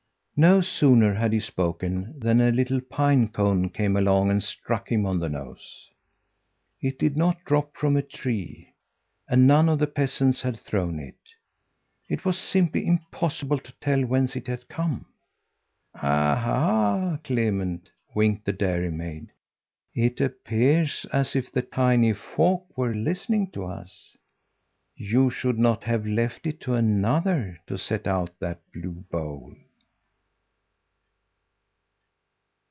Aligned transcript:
No 0.43 0.59
sooner 0.59 1.13
had 1.13 1.33
he 1.33 1.39
spoken 1.39 2.19
than 2.19 2.41
a 2.41 2.51
little 2.51 2.81
pine 2.81 3.27
cone 3.27 3.69
came 3.69 3.95
along 3.95 4.31
and 4.31 4.41
struck 4.41 4.91
him 4.91 5.05
on 5.05 5.19
the 5.19 5.29
nose. 5.29 5.87
It 6.81 6.97
did 6.97 7.15
not 7.15 7.45
drop 7.45 7.77
from 7.77 7.95
a 7.95 8.01
tree, 8.01 8.73
and 9.27 9.45
none 9.45 9.69
of 9.69 9.77
the 9.77 9.85
peasants 9.85 10.41
had 10.41 10.59
thrown 10.59 10.97
it. 10.99 11.19
It 12.09 12.25
was 12.25 12.39
simply 12.39 12.87
impossible 12.87 13.59
to 13.59 13.71
tell 13.73 14.03
whence 14.03 14.35
it 14.35 14.47
had 14.47 14.67
come. 14.67 15.05
"Aha, 15.93 17.19
Clement!" 17.23 17.91
winked 18.15 18.43
the 18.45 18.53
dairymaid, 18.53 19.27
"it 19.93 20.19
appears 20.19 21.05
as 21.13 21.35
if 21.35 21.51
the 21.51 21.61
tiny 21.61 22.13
folk 22.13 22.75
were 22.75 22.95
listening 22.95 23.51
to 23.51 23.65
us. 23.65 24.17
You 24.95 25.29
should 25.29 25.59
not 25.59 25.83
have 25.83 26.07
left 26.07 26.47
it 26.47 26.59
to 26.61 26.73
another 26.73 27.59
to 27.67 27.77
set 27.77 28.07
out 28.07 28.39
that 28.39 28.61
blue 28.73 29.05
bowl!" 29.11 29.53